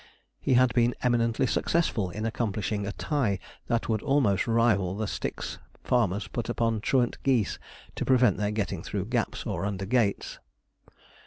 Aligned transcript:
He 0.39 0.55
had 0.55 0.73
been 0.73 0.95
eminently 1.03 1.45
successful 1.45 2.09
in 2.09 2.25
accomplishing 2.25 2.87
a 2.87 2.91
tie 2.91 3.37
that 3.67 3.87
would 3.87 4.01
almost 4.01 4.47
rival 4.47 4.95
the 4.97 5.05
sticks 5.05 5.59
farmers 5.83 6.27
put 6.27 6.49
upon 6.49 6.81
truant 6.81 7.21
geese 7.21 7.59
to 7.97 8.03
prevent 8.03 8.37
their 8.37 8.49
getting 8.49 8.81
through 8.81 9.05
gaps 9.05 9.45
or 9.45 9.63
under 9.63 9.85
gates. 9.85 10.39